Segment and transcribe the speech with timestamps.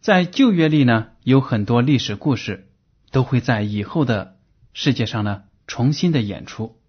[0.00, 2.68] 在旧约里呢，有很多历史故事
[3.10, 4.38] 都会在以后的
[4.72, 6.80] 世界上呢重新的演出。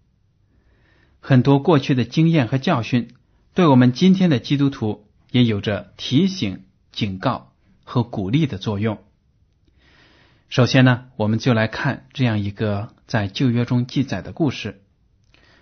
[1.20, 3.14] 很多过去的经验和教训，
[3.52, 7.52] 对我们今天的基督徒也有着提醒、警告
[7.84, 8.98] 和鼓励的作用。
[10.48, 14.82] 首先呢，我们就来看这样一个在旧约中记载的故事。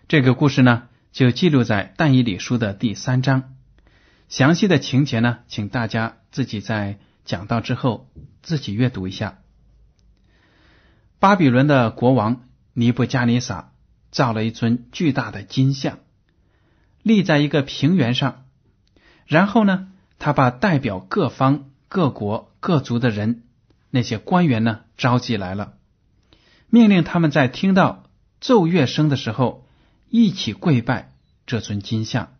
[0.06, 3.56] 这个故事呢，就记录在但以理书的第三章。
[4.28, 8.10] 详细的情节呢，请大家自己在讲到之后
[8.42, 9.38] 自己阅读一下。
[11.18, 13.72] 巴比伦的国王尼布加尼撒
[14.10, 15.98] 造了一尊巨大的金像，
[17.02, 18.44] 立在一个平原上。
[19.26, 19.88] 然后呢，
[20.18, 23.42] 他把代表各方、各国、各族的人，
[23.90, 25.74] 那些官员呢，召集来了，
[26.68, 28.04] 命令他们在听到
[28.40, 29.66] 奏乐声的时候。
[30.12, 31.12] 一起跪拜
[31.46, 32.34] 这尊金像，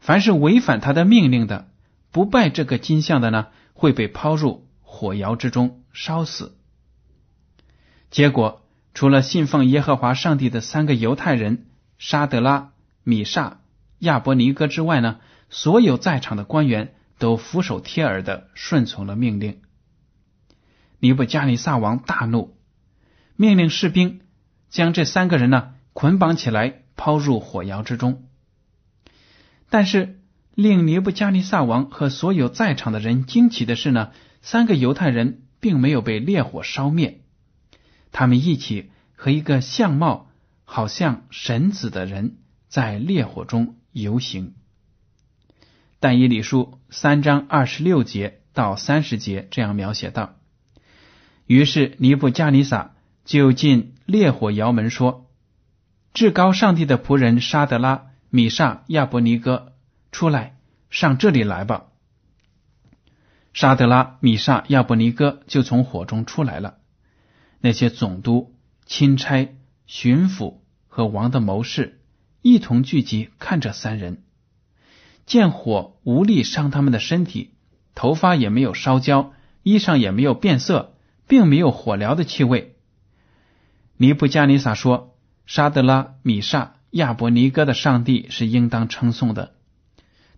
[0.00, 1.68] 凡是违反他的命令的，
[2.10, 6.56] 不拜这个金像的呢，会被抛入火窑之中烧死。
[8.10, 8.64] 结果，
[8.94, 11.66] 除了信奉耶和华上帝的三个犹太人
[11.98, 13.58] 沙德拉、米煞、
[13.98, 15.20] 亚伯尼哥之外呢，
[15.50, 19.60] 所有在场的官员都俯首帖耳的顺从了命令。
[21.00, 22.56] 尼布加尼撒王大怒，
[23.36, 24.22] 命令士兵
[24.70, 25.74] 将这三个人呢。
[25.92, 28.24] 捆绑起来，抛入火窑之中。
[29.70, 30.20] 但是，
[30.54, 37.22] 令尼布加尼撒王和所有在场的人惊奇的是呢，三个犹太人并没有被烈火烧灭，
[38.12, 40.30] 他们一起和一个相貌
[40.64, 42.38] 好像神子的人
[42.68, 44.54] 在烈火中游行。
[45.98, 50.36] 但以理书三章二十六节到三十节这样描写道
[51.46, 52.94] ：“于是尼布加尼撒
[53.24, 55.28] 就进烈火窑门说。”
[56.14, 59.72] 至高上帝的仆人沙德拉、米萨、亚伯尼哥，
[60.14, 60.56] 出来，
[60.90, 61.86] 上这里来吧。
[63.52, 66.76] 沙德拉、米萨、亚伯尼哥就从火中出来了。
[67.60, 68.54] 那些总督、
[68.86, 72.00] 钦差、巡抚和王的谋士
[72.42, 74.22] 一同聚集，看着三人，
[75.26, 77.54] 见火无力伤他们的身体，
[77.96, 79.32] 头发也没有烧焦，
[79.64, 80.94] 衣裳也没有变色，
[81.26, 82.76] 并没有火燎的气味。
[83.96, 85.18] 尼布加尼撒说。
[85.44, 89.53] 沙德拉、米萨、亚伯尼哥的上帝是应当称颂的。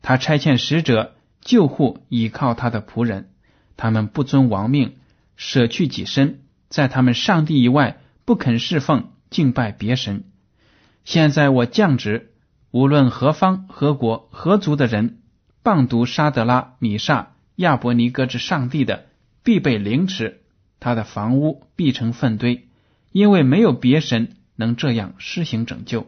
[0.02, 3.30] 他差遣使者救护倚靠他的仆人，
[3.76, 4.96] 他们不遵王命，
[5.36, 10.24] 舍去己身，在他们上帝以外不肯侍奉敬拜别神。
[11.04, 12.32] 现在我降旨，
[12.70, 15.18] 无论何方、何国、何族的人，
[15.62, 19.06] 谤读沙德拉、米萨、亚伯尼哥之上帝的，
[19.42, 20.42] 必被凌迟，
[20.80, 22.68] 他的房屋必成粪堆，
[23.12, 24.32] 因为没有别神。
[24.58, 26.06] 能这样施行拯救。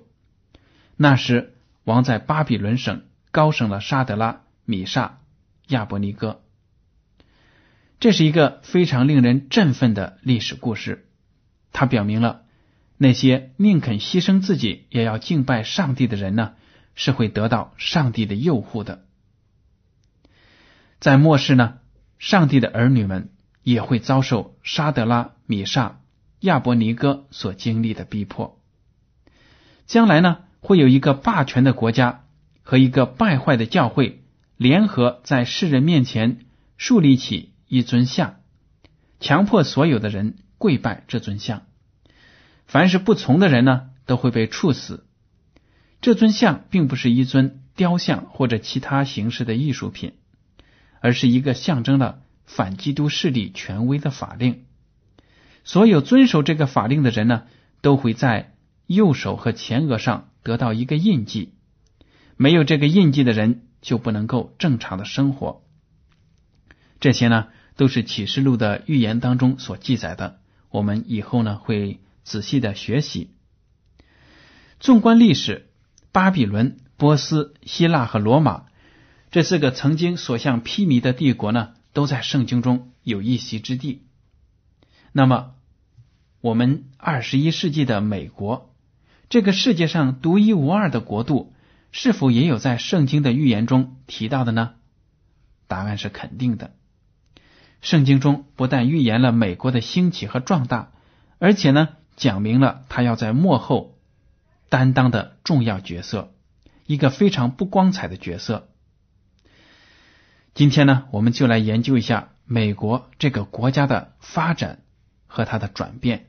[0.97, 1.53] 那时，
[1.85, 3.03] 王在巴比伦省
[3.39, 5.21] 高升了沙德拉、米萨、
[5.69, 6.43] 亚伯尼哥。
[8.01, 11.09] 这是一个非常令人振奋的历史故事。
[11.71, 12.43] 它表明了
[12.97, 16.55] 那些宁肯牺牲自己也要敬拜上帝的人呢，
[16.97, 19.05] 是会得到上帝的诱惑的。
[20.99, 21.79] 在末世呢，
[22.19, 23.31] 上帝的儿女们
[23.63, 26.01] 也会遭受沙德拉、米萨。
[26.41, 28.61] 亚伯尼哥所经历的逼迫，
[29.87, 32.25] 将来呢会有一个霸权的国家
[32.69, 34.25] 和一个败坏的教会
[34.59, 36.41] 联合在世人面前
[36.77, 38.41] 树立起一尊像，
[39.21, 41.63] 强迫所有的人跪拜这尊像。
[42.67, 45.07] 凡是不从的人呢，都会被处死。
[46.03, 50.13] 这尊像并不是一尊雕像或者其他形式的艺术品，
[51.01, 54.67] 而是一个象征了反基督势力权威的法令。
[55.65, 57.45] 所有遵守这个法令的人呢，
[57.81, 58.53] 都会在
[58.85, 61.55] 右手和前额上得到一个印记。
[62.39, 65.63] 没有这个印记的人，就不能够正常的生活。
[67.01, 70.41] 这些呢，都是启示录的预言当中所记载的。
[70.71, 73.35] 我们以后呢，会仔细的学习。
[74.81, 75.67] 纵观历史。
[76.11, 78.65] 巴比伦、波斯、希腊和罗马
[79.31, 84.07] 这四个曾经所向披靡的帝国呢，都在圣经中有一席之地。
[85.13, 85.55] 那么，
[86.41, 88.75] 我们二十一世纪的美国，
[89.29, 91.53] 这个世界上独一无二的国度，
[91.93, 94.75] 是否也有在圣经的预言中提到的呢？
[95.67, 96.75] 答案是肯定的。
[97.81, 100.93] 圣经中不但预言了美国的兴起和壮大，
[101.39, 103.95] 而且呢，讲明了他要在幕后。
[104.71, 106.35] 担当的重要角色，
[106.85, 108.69] 一个非常不光彩的角色。
[110.53, 114.83] 今天呢，我们就来研究一下美国这个国家的发展
[115.27, 116.27] 和它的转变。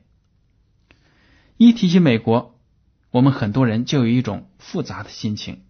[1.58, 2.58] 一提起美国，
[3.10, 5.62] 我们很多人就有一种复杂的心情。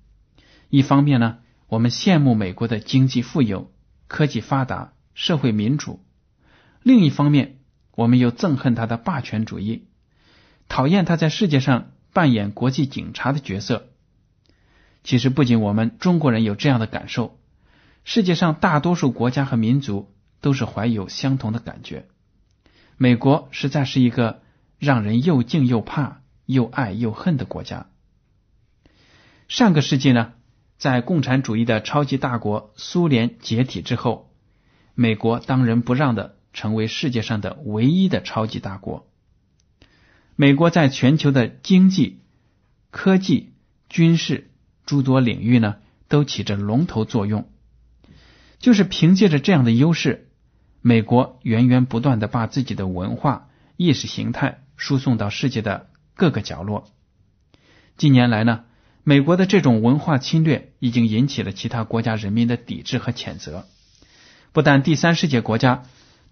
[0.69, 1.39] 一方面呢，
[1.69, 3.73] 我们羡慕美国的经济富有、
[4.09, 6.01] 科技发达、社会民主；
[6.83, 7.59] 另一方面，
[7.93, 9.89] 我们又憎恨他的霸权主义，
[10.69, 11.93] 讨厌他在世界上。
[12.13, 13.91] 扮演国际警察的角色，
[15.05, 17.39] 其实不仅我们中国人有这样的感受，
[18.03, 22.09] 世界上大多数国家和民族都是怀有相同的感觉。
[22.97, 24.43] 美国实在是一个
[24.77, 26.23] 让人又敬又怕、
[26.53, 27.87] 又爱又恨的国家。
[29.49, 30.33] 上个世纪呢，
[30.79, 34.33] 在共产主义的超级大国苏联解体之后，
[34.95, 39.07] 美国当仁不让的成为世界上的唯一的超级大国。
[40.37, 42.23] 美国在全球的经济、
[42.91, 43.53] 科技、
[43.89, 44.51] 军事
[44.87, 45.77] 诸多领域呢，
[46.09, 47.51] 都起着龙头作用。
[48.59, 50.31] 就是凭借着这样的优势，
[50.81, 55.90] 美国源源不断的把自己的文化、意识形态输送到世界的
[56.21, 56.87] 各个角落。
[57.97, 58.65] 近年来呢，
[59.05, 63.67] 美国的这种文化侵略已经引起了其他国家人民的抵制和谴责。
[64.53, 65.85] 不但第三世界国家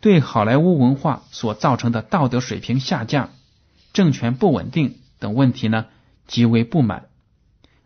[0.02, 3.31] 对好莱坞文化所造成的道德水平下降。
[3.94, 5.87] 政权不稳定等问题呢，
[6.26, 7.06] 极为不满，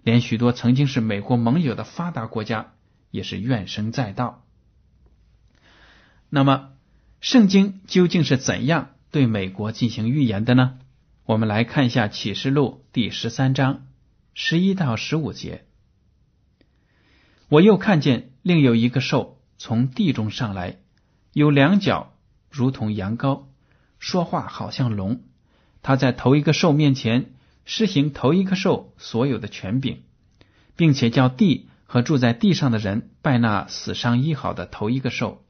[0.03, 2.73] 连许多曾经是美国盟友的发达国家
[3.13, 4.43] 也是怨声载道。
[6.29, 6.71] 那么，
[7.21, 10.81] 圣经究竟是怎样对美国进行预言的呢？
[11.33, 13.87] 我们来看一下启示录第十三章
[14.35, 15.65] 十一到十五节。
[17.49, 20.81] 我又看见另有一个兽从地中上来，
[21.33, 22.13] 有两脚
[22.51, 23.45] 如同羊羔，
[23.99, 25.23] 说话好像龙。
[25.81, 27.33] 他在头一个兽面前
[27.65, 30.03] 施行头一个兽所有的权柄，
[30.77, 35.43] 并且叫地和住在地上的人拜那死伤医好的头一个兽，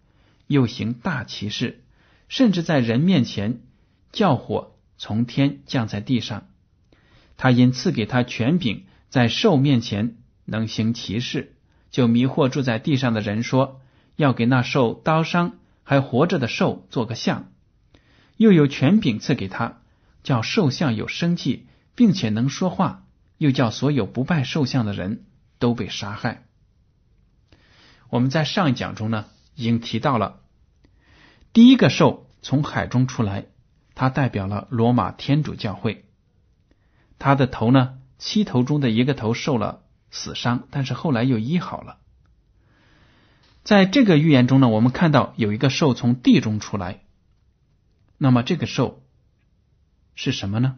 [0.47, 1.83] 又行大奇事，
[2.29, 3.63] 甚至在人面前
[4.13, 4.72] 叫火
[5.03, 6.47] 从天降在地上。
[7.37, 11.57] 他因赐给他权柄，在兽面前能行奇事，
[11.91, 13.81] 就迷惑住在地上的人，说
[14.15, 17.51] 要给那受刀伤还活着的兽做个像，
[18.37, 19.81] 又有权柄赐给他。
[20.23, 23.05] 叫兽像有生气，并且能说话，
[23.39, 25.25] 又叫所有不拜兽像的人
[25.59, 26.45] 都被杀害。
[28.09, 29.25] 我们在上一讲中呢，
[29.57, 30.39] 已经提到了
[31.53, 33.47] 第一个兽从海中出来，
[33.95, 36.05] 他代表了罗马天主教会。
[37.19, 41.99] 他的头呢，七头中的一个头受了死伤，但是后来又医好了。
[43.63, 47.05] 在这个预言中呢，我们看到有一个兽从地中出来，
[48.19, 49.03] 那么这个兽。
[50.15, 50.77] 是什么呢？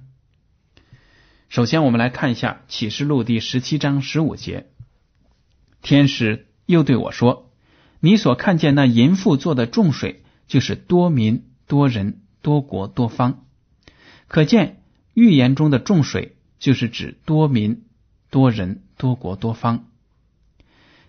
[1.49, 4.71] 首先，我们来看一下启示录第十七章十五节。
[5.83, 7.50] 天使又对我说
[8.00, 13.44] ：“你所看见那淫妇做的重水，就是多民、多人、多国、多方。
[14.28, 14.82] 可见
[15.14, 17.82] 预言中的众水，就是指多民、
[18.30, 19.86] 多人、多国、多方。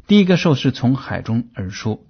[0.08, 2.08] 第一个兽是从海中而出，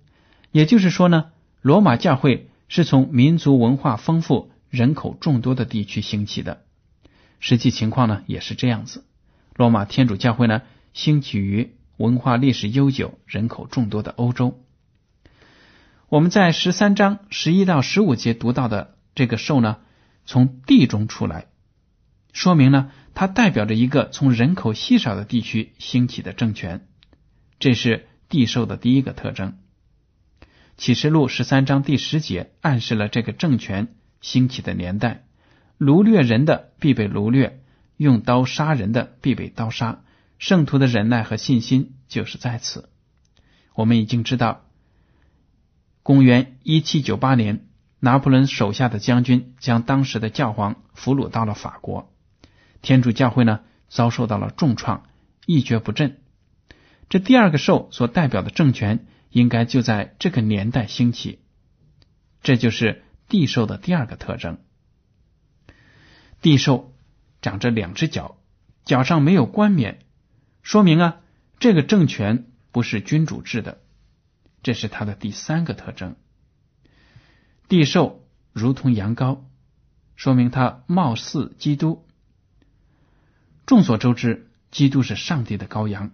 [0.51, 6.63] 也就是说呢，罗马教会是从民族文化丰富。”人口众多的地区兴起的，
[7.39, 9.05] 实际情况呢也是这样子。
[9.55, 14.59] 罗马天主教会呢兴起于文化历史悠久、人口众多的欧洲。
[16.09, 19.77] 我们在十三章十一到十五节读到的这个兽呢，
[20.25, 21.47] 从地中出来，
[22.33, 26.87] 说明呢它代表着一个从人口稀少的地区兴起的政权，
[27.57, 29.57] 这是地兽的第一个特征。
[30.77, 35.25] 启示录十三章第十节暗示了这个政权兴起的年代：
[35.79, 37.61] 掳掠人的必被掳掠，
[37.95, 40.03] 用刀杀人的必被刀杀。
[40.37, 42.89] 圣徒的忍耐和信心就是在此。
[43.73, 44.65] 我们已经知道，
[46.03, 47.65] 公元一七九八年，
[48.05, 52.13] 拿破仑手下的将军将当时的教皇俘虏到了法国，
[52.83, 55.09] 天主教会呢遭受到了重创，
[55.47, 56.21] 一蹶不振。
[57.09, 61.39] 这第二个兽所代表的政权，应该就在这个年代兴起。
[62.43, 64.59] 这就是地兽的第二个特征。
[66.43, 66.93] 地兽
[67.41, 68.37] 长着两只脚，
[68.83, 70.05] 脚上没有冠冕，
[70.61, 71.17] 说明啊，
[71.57, 73.79] 这个政权不是君主制的。
[74.61, 76.17] 这是它的第三个特征。
[77.67, 79.39] 地兽如同羊羔，
[80.15, 82.05] 说明它貌似基督。
[83.65, 86.11] 众所周知，基督是上帝的羔羊。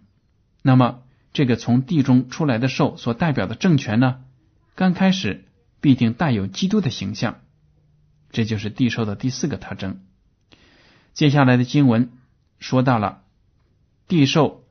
[0.62, 1.04] 那么，
[1.34, 4.24] 这个从地中出来的兽所代表的政权呢？
[4.76, 5.46] 刚开始
[5.82, 7.42] 必定带有基督的形象，
[8.32, 10.06] 这就是地兽的第四个特征。
[11.14, 12.14] 接下来的经文
[12.60, 13.24] 说到了
[14.08, 14.64] 地兽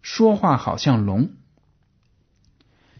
[0.00, 1.32] 说话好像龙，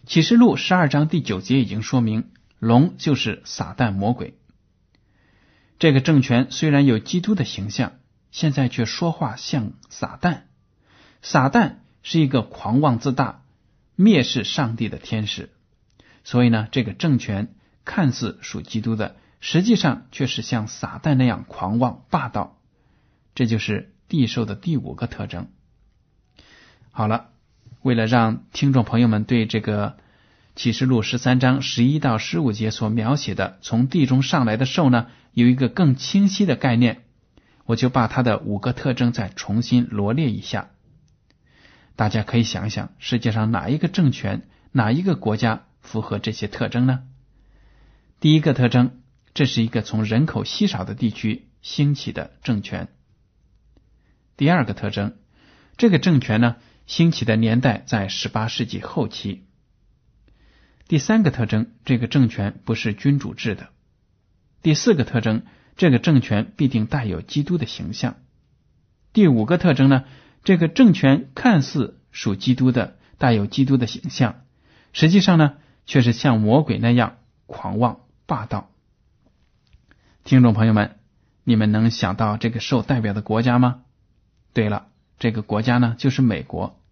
[0.05, 2.29] 启示录十二章第九节已经说明，
[2.63, 4.37] 龙就是撒旦魔鬼。
[5.79, 7.93] 这个政权虽然有基督的形象，
[8.31, 10.41] 现在却说话像撒旦，
[11.21, 11.75] 撒旦。
[12.05, 13.43] 是一个狂妄自大、
[13.97, 15.51] 蔑视上帝的天使，
[16.25, 17.55] 所以呢，这个政权
[17.85, 22.59] 看似属基督的，实际上却是像撒旦那样狂妄霸道。
[23.35, 25.47] 这就是地兽的第五个特征。
[26.91, 27.29] 好了，
[27.81, 29.95] 为了让听众朋友们对这个
[30.55, 37.05] 启示录十三章十一到十五节所描写的从地中上来的兽呢，有一个更清晰的概念，
[37.65, 40.69] 我就把它的五个特征再重新罗列一下。
[41.95, 47.01] 大家可以想想，世界上哪一个政权、哪一个国家符合这些特征呢？
[48.19, 49.01] 第一个特征，
[49.33, 52.89] 这是一个从人口稀少的地区兴起的政权。
[54.37, 55.17] 第二个特征，
[55.77, 59.47] 这个政权呢，兴起的年代在十八世纪后期。
[60.87, 63.69] 第三个特征，这个政权不是君主制的。
[64.61, 65.43] 第四个特征，
[65.75, 68.15] 这个政权必定带有基督的形象。
[69.11, 70.03] 第五个特征呢？
[70.43, 74.41] 这个政权看似属基督的，带有基督的形象，
[74.91, 75.53] 实际上呢，
[75.85, 78.69] 却是像魔鬼那样狂妄霸道。
[80.25, 80.97] 听众朋友们，
[81.45, 83.83] 你们能想到这个受代表的国家吗？
[84.53, 84.87] 对了，
[85.17, 86.82] 这个国家呢，就是美国，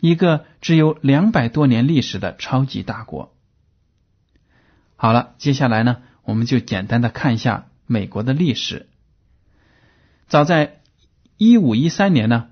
[0.00, 3.34] 一个只有两百多年历史的超级大国。
[4.96, 8.88] 好了，接下来呢，我们就简单的看一下美国的历史。
[10.28, 10.80] 早在
[11.36, 12.48] 一五一三年呢。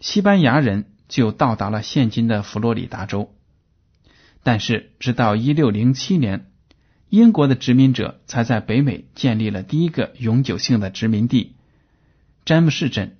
[0.00, 3.32] 西班牙人就到达了现今的佛罗里达州，
[4.42, 6.50] 但是直到一六零七年，
[7.08, 11.54] 英国的殖民者才在北美建立了第一个永久性的殖民地——
[12.44, 13.16] 詹姆士镇。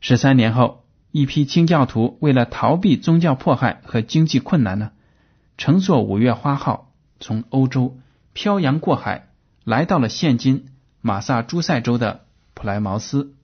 [0.00, 0.81] 十三年后，
[1.12, 4.90] 一批清教徒为了逃避宗教迫害和经济困难呢，
[5.58, 6.90] 乘坐“五月花号”
[7.20, 7.98] 从欧洲
[8.32, 9.28] 漂洋过海，
[9.62, 10.66] 来到了现今
[11.02, 13.34] 马萨诸塞州的普莱茅斯。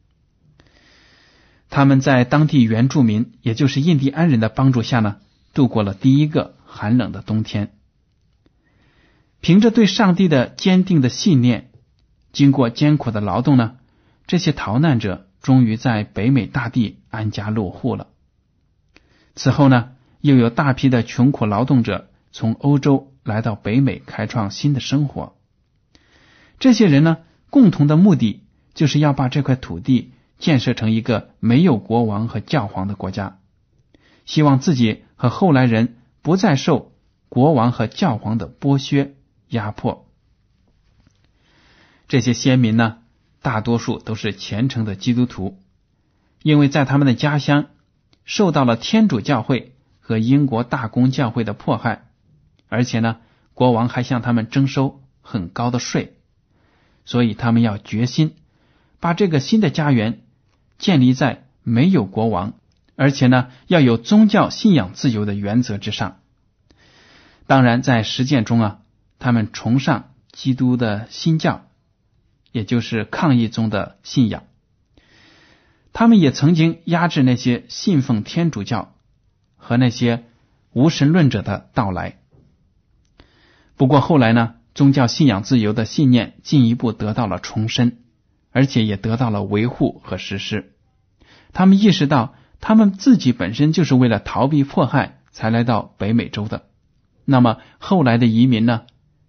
[1.68, 5.16] 他们在当地原住民，也就是印第安人的帮助下呢，
[5.52, 7.74] 度过了第一个寒冷的冬天。
[9.40, 11.70] 凭着对上帝的坚定的信念，
[12.32, 13.76] 经过艰苦的劳动呢，
[14.26, 18.08] 这些逃难者终于在北美大地安家落户了。
[19.34, 19.90] 此后呢，
[20.20, 25.36] 又有大批的穷苦劳动者从欧洲来到北美，开创新的生活。
[26.58, 27.18] 这些人呢，
[27.50, 30.12] 共同的目的就是要把这块土地。
[30.40, 33.40] 建设成一个没有国王和教皇的国家，
[34.24, 36.92] 希望自己和后来人不再受
[37.28, 39.16] 国王和教皇的剥削
[39.48, 40.08] 压迫。
[42.06, 42.98] 这些先民呢，
[43.42, 45.58] 大多数都是虔诚的基督徒，
[46.42, 47.66] 因为在他们的家乡
[48.24, 52.08] 受到了天主教会和英国大公教会的迫害，
[52.68, 53.18] 而且呢，
[53.54, 56.16] 国王还向他们征收很高的税，
[57.04, 58.36] 所以他们要决心
[59.00, 60.20] 把这个新的家园。
[60.78, 62.52] 建立在没有国王，
[62.94, 66.20] 而且呢要有宗教信仰自由的原则之上。
[67.48, 68.78] 当然，在实践中啊，
[69.18, 71.67] 他们崇尚基督的新教，
[72.58, 74.42] 也就是抗议中的信仰。
[75.92, 78.94] 他们也曾经压制那些信奉天主教
[79.56, 80.24] 和那些
[80.72, 82.18] 无神论者的到来。
[83.76, 88.04] 不过后来呢，宗教信仰自由的信念进一步得到了重申。
[88.50, 90.72] 而且也得到了维护和实施。
[91.52, 96.64] 他们意识到，他们自己本身就是为了逃避迫害才来到北美洲的。
[97.26, 98.86] 那么后来的移民呢，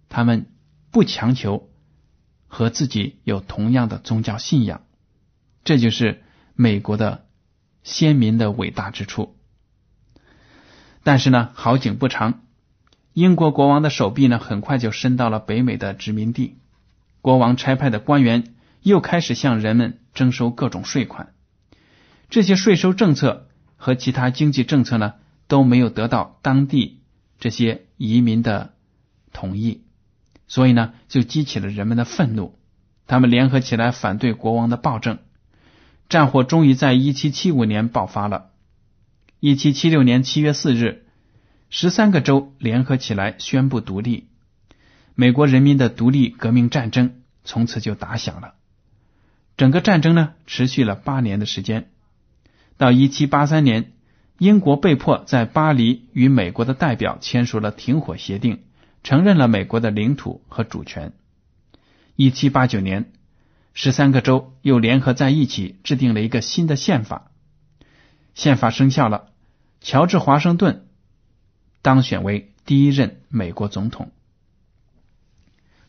[0.08, 0.46] 他们
[0.90, 1.69] 不强求
[2.50, 4.82] 和自己有同样的宗教信仰，
[5.64, 6.22] 这就是
[6.54, 7.24] 美国的
[7.84, 9.36] 先民的伟大之处。
[11.04, 12.42] 但是呢，好景不长，
[13.14, 16.58] 英国国王的手臂呢，很快就伸到了北美的殖民地。
[17.22, 21.32] 国王差派的官员又开始向人们征收各种税款，
[22.30, 25.14] 这些税收政策和其他经济政策呢，
[25.46, 27.00] 都没有得到当地
[27.38, 28.74] 这些移民的
[29.32, 29.84] 同意，
[30.50, 32.58] 所以呢，就激起了人们的愤怒。
[33.06, 35.18] 他们联合起来反对国王的暴政，
[36.08, 38.50] 战火终于在一七七五年爆发了。
[39.38, 41.06] 一七七六年七月四日，
[41.70, 44.28] 十三个州联合起来宣布独立。
[45.14, 48.54] 美国人民的独立革命战争从此就打响了。
[49.56, 51.90] 整个战争呢，持续了八年的时间。
[52.76, 53.92] 到一七八三年，
[54.38, 58.64] 英国被迫在巴黎与美国的代表签署了停火协定，
[59.02, 61.12] 承认了美国的领土和主权。
[62.16, 63.12] 一七八九年，
[63.72, 67.30] 十三个州又联合在一起制定了一个新的宪法。
[68.34, 69.30] 宪法生效了，
[69.80, 70.86] 乔治华盛顿
[71.82, 74.12] 当选为第一任美国总统。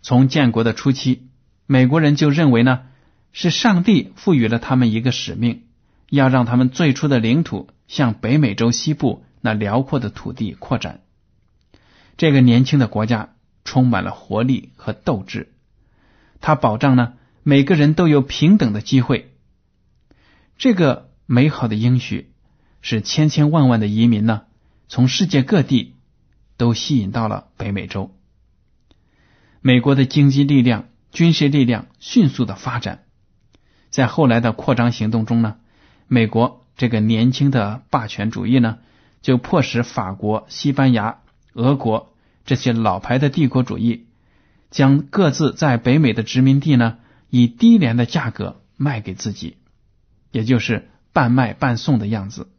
[0.02, 1.28] 从建国的初期，
[1.68, 2.88] 美国人就认为呢，
[3.34, 5.64] 是上帝赋予了他们一个使命，
[6.10, 11.02] 要让他们最初的领土向北美洲西部那辽阔的土地扩展。
[12.18, 15.54] 这个年轻的国家充满了活力和斗志，
[16.40, 17.14] 它保障呢
[17.44, 19.34] 每个人都有平等的机会。
[20.58, 22.32] 这个美好的应许，
[22.82, 24.44] 使千千万万的移民呢
[24.88, 25.96] 从世界各地
[26.58, 28.16] 都吸引到了北美洲。
[29.62, 33.04] 美国的经济力量、军事力量迅速的发展，
[33.90, 35.58] 在后来的扩张行动中呢，
[36.08, 38.80] 美国这个年轻的霸权主义呢，
[39.22, 41.20] 就迫使法国、西班牙、
[41.54, 42.14] 俄国
[42.46, 44.08] 这些老牌的帝国主义，
[44.70, 49.58] 将各自在北美的殖民地呢，以低廉的价格卖给自己，
[50.32, 52.50] 也就是半卖半送的样子。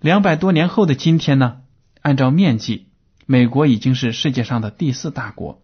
[0.00, 1.62] 两百多年后的今天呢，
[2.02, 2.88] 按照面积。
[3.26, 5.62] 美国已经是世界上的第四大国，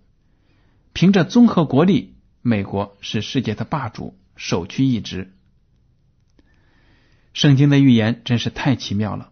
[0.95, 5.35] 凭着综合国力，美国是世界的霸主，首屈一指。
[7.35, 9.31] 圣经的预言真是太奇妙了。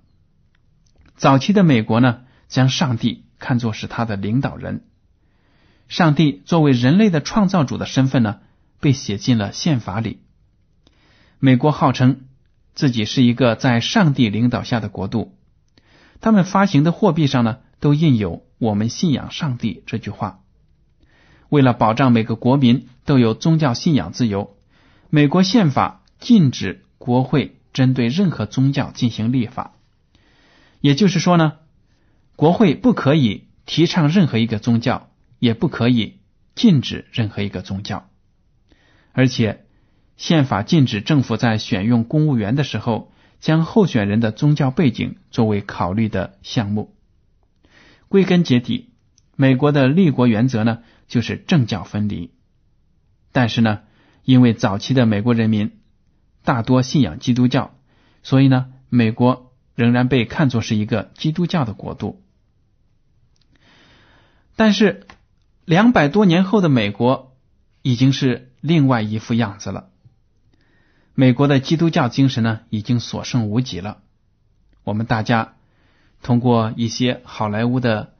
[1.16, 4.84] 早期的美国呢，将上帝看作是他的领导人，
[5.86, 8.40] 上帝作为人类的创造主的身份呢，
[8.80, 10.20] 被写进了宪法里。
[11.38, 12.26] 美国号称
[12.74, 15.36] 自己是一个在上帝领导下的国度，
[16.20, 17.58] 他们发行的货币上呢。
[17.80, 20.40] 都印有“我们信仰上帝”这句话。
[21.48, 24.56] 为了保障每个国民都有宗教信仰自由，
[25.10, 29.74] 美国宪法禁止国会针对任何宗教进行立法。
[30.80, 31.52] 也就是说呢，
[32.38, 36.20] 国会不可以提倡任何一个宗教，也不可以
[36.54, 38.08] 禁止任何一个宗教。
[39.10, 39.64] 而且，
[40.16, 46.94] 宪法禁止政府在选用公务员的时候，将候选人的宗教背景作为考虑的项目。
[48.06, 48.90] 归根结底，
[49.34, 52.30] 美国的立国原则呢，就是政教分离。
[53.32, 53.80] 但是呢，
[54.22, 55.80] 因为早期的美国人民
[56.44, 57.74] 大多信仰基督教，
[58.22, 62.22] 所以呢，美国仍然被看作是一个基督教的国度。
[64.58, 65.06] 但是，
[65.64, 67.36] 两百多年后的美国
[67.82, 69.90] 已经是另外一副样子了。
[71.14, 73.98] 美国的基督教精神呢，已经所剩无几了。
[74.82, 75.54] 我们大家。
[76.20, 78.14] 通过一些好莱坞的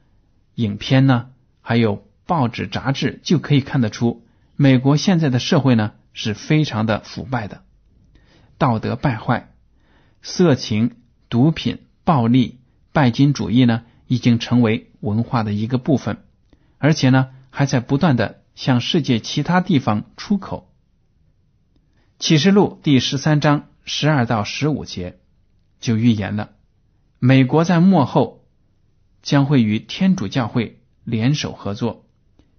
[0.55, 4.25] 影片呢，还有报纸杂志，就可以看得出，
[4.55, 7.63] 美国现在的社会呢是非常的腐败的，
[8.57, 9.51] 道德败坏，
[10.21, 10.95] 色情、
[11.27, 12.61] 毒品、暴力、
[12.93, 16.23] 拜金主义呢，已经成为文化的一个部分，
[16.79, 20.73] 而且呢，还在不断的向世界其他地方出口。
[22.17, 25.19] 启示录第十三章十二到十五节
[25.79, 26.51] 就预言了。
[27.19, 28.45] 美国在幕后
[29.21, 32.05] 将会与天主教会联手合作，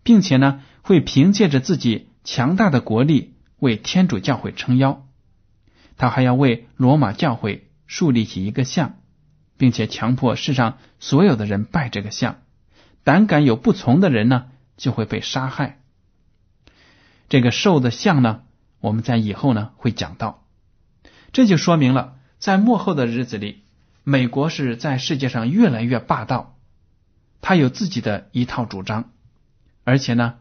[0.02, 5.06] 并且呢，会凭借着自己强大的国力为天主教会撑腰。
[5.96, 8.98] 他还要为罗马教会树立起一个像，
[9.56, 12.42] 并且强迫世上所有的人拜这个像。
[13.04, 15.80] 胆敢有不从的人呢，就会被杀害。
[17.28, 18.42] 这个兽的像呢，
[18.80, 20.44] 我们在以后呢会讲到。
[21.32, 23.62] 这就说明了，在幕后的日子里。
[24.02, 26.56] 美国是在世界上越来越霸道，
[27.42, 29.10] 他有自己的一套主张，
[29.84, 30.36] 而且呢，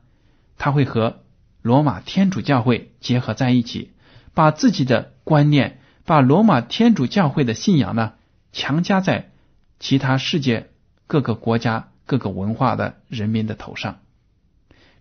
[0.57, 1.23] 他会和
[1.61, 3.93] 罗马天主教会结合在一起，
[4.33, 8.13] 把自己的观念，把罗马天主教会的信仰呢
[8.53, 9.29] 强加在
[9.77, 10.69] 其他世界
[11.05, 13.99] 各个国家、各个文化的人民的头上。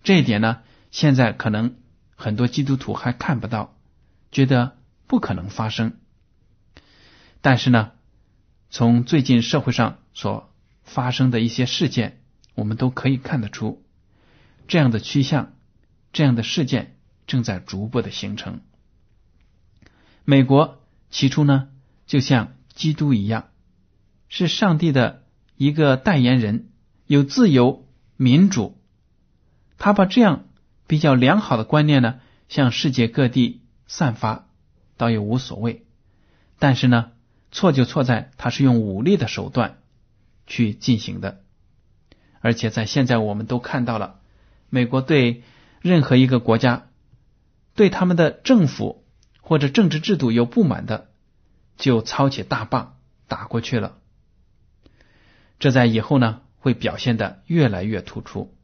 [0.05, 1.77] 这一点呢，现在可能
[2.15, 3.75] 很多基督徒还看不到，
[4.31, 5.97] 觉得不可能发生。
[7.41, 7.93] 但是呢，
[8.69, 10.53] 从最近社会上所
[10.85, 12.21] 发生的一些事件，
[12.55, 13.83] 我们都可以看得出，
[14.67, 15.55] 这样的趋向、
[16.13, 18.61] 这样的事件正在逐步的形成。
[20.27, 21.71] 美国起初呢，
[22.07, 23.49] 就像基督一样，
[24.29, 25.25] 是上帝的
[25.57, 26.68] 一个代言人，
[27.09, 28.79] 有自由、民主。
[29.79, 30.45] 他把这样
[30.87, 34.47] 比较良好的观念呢，向世界各地散发，
[34.99, 35.87] 倒也无所谓。
[36.59, 37.13] 但是呢，
[37.51, 39.79] 错就错在他是用武力的手段
[40.47, 41.41] 去进行的，
[42.41, 44.21] 而且在现在我们都看到了，
[44.69, 45.43] 美国对
[45.81, 46.89] 任何一个国家
[47.75, 49.07] 对他们的政府
[49.41, 51.09] 或者政治制度有不满的，
[51.79, 53.97] 就操起大棒打过去了。
[55.59, 58.55] 这在以后呢会表现的越来越突出，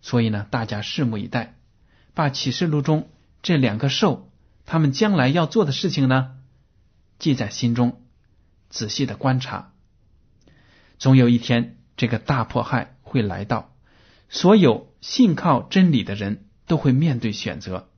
[0.00, 1.56] 所以呢，大家拭目以待，
[2.14, 3.08] 把启示录中
[3.42, 4.30] 这两个兽
[4.66, 6.36] 他们将来要做的事情呢。
[7.18, 8.02] 记在心中，
[8.68, 9.72] 仔细的观察。
[10.98, 13.74] 总有一天，这个大迫害会来到，
[14.28, 17.88] 所有信靠真理的人都会面对选择：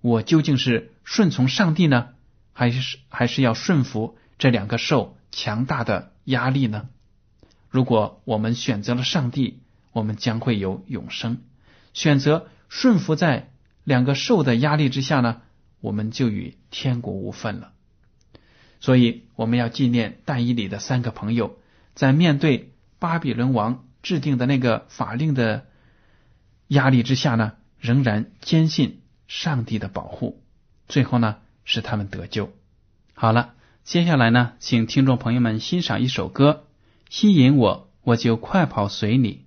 [0.00, 2.10] 我究竟是顺从上帝呢，
[2.52, 6.88] 还是还是要顺服这两个受强大的压力呢？
[7.72, 11.38] 如果我们选择了上帝，我们将会有永生；
[11.94, 13.50] 选择顺服在
[13.82, 15.40] 两个受的压力之下呢，
[15.80, 17.72] 我们就与天国无分了。
[18.78, 21.58] 所以，我们要纪念但以里的三个朋友，
[21.94, 25.64] 在面对巴比伦王制定的那个法令的
[26.68, 30.42] 压力之下呢，仍然坚信上帝的保护，
[30.88, 32.52] 最后呢，使他们得救。
[33.14, 36.66] 好了，接下来呢，请听众朋友们欣赏一首歌，
[37.12, 39.44] 吸引我，我就快跑随你。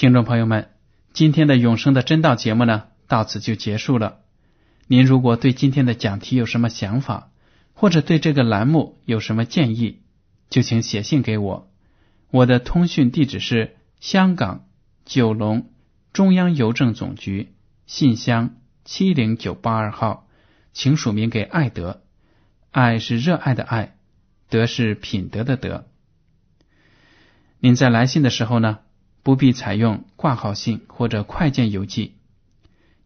[0.00, 0.70] 听众朋友们，
[1.12, 4.20] 今天的永生的真道节目呢，到此就结束了。
[4.86, 7.30] 您如果对今天的讲题有什么想法，
[7.74, 10.00] 或者对这个栏目有什么建议，
[10.48, 11.70] 就请写信给我。
[12.30, 14.64] 我的通讯地址是香港
[15.04, 15.70] 九龙
[16.14, 17.52] 中央邮政总局
[17.84, 20.26] 信箱七零九八二号，
[20.72, 22.00] 请署名给爱德。
[22.70, 23.98] 爱是热爱的爱，
[24.48, 25.86] 德是品德的德。
[27.58, 28.78] 您在来信的时候呢，
[29.22, 32.16] 不必采用挂号信或者快件邮寄。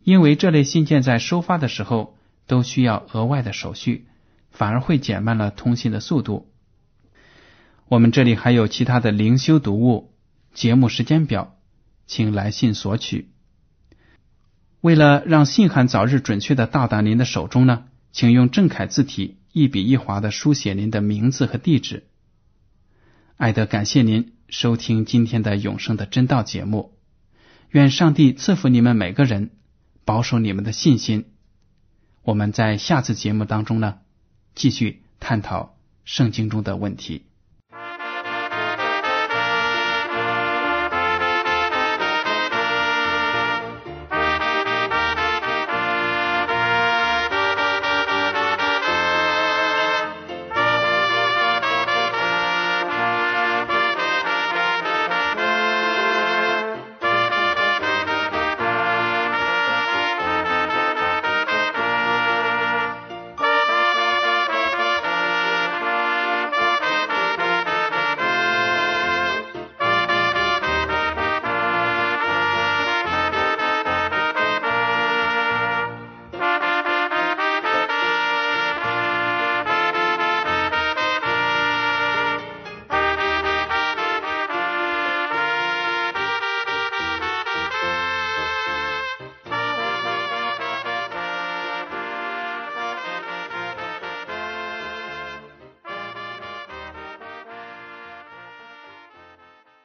[0.02, 4.06] 因为这类信件在收发的时候都需要额外的手续，
[4.50, 6.50] 反而会减慢了通信的速度。
[7.88, 10.12] 我们这里还有其他的灵修读物、
[10.52, 11.56] 节目时间表，
[12.06, 13.30] 请来信索取。
[14.82, 22.04] 为了让信函早日准确的到达您的手中呢，请用正楷字体一笔一划的书写您的名字和地址。
[23.38, 26.96] 爱德感谢您收听今天的永生的真道节目，
[27.70, 29.50] 愿上帝赐福你们每个人。
[30.06, 31.32] 保守你们的信心。
[32.24, 34.00] 我们在下次节目当中呢，
[34.54, 37.24] 继续探讨圣经中的问题。